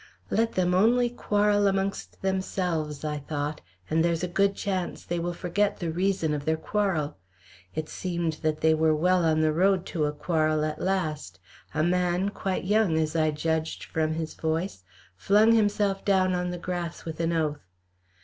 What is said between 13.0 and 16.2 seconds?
I judged from his voice, flung himself